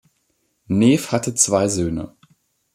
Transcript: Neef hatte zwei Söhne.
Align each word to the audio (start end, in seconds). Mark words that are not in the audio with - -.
Neef 0.65 1.11
hatte 1.11 1.35
zwei 1.35 1.67
Söhne. 1.67 2.15